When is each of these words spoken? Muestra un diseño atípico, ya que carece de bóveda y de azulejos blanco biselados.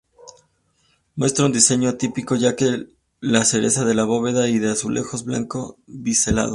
Muestra 1.15 1.45
un 1.45 1.51
diseño 1.51 1.87
atípico, 1.87 2.35
ya 2.35 2.55
que 2.55 2.87
carece 3.21 3.85
de 3.85 4.01
bóveda 4.03 4.47
y 4.49 4.57
de 4.57 4.71
azulejos 4.71 5.25
blanco 5.25 5.77
biselados. 5.85 6.49